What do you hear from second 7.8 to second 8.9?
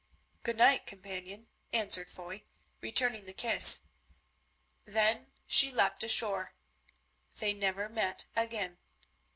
met again.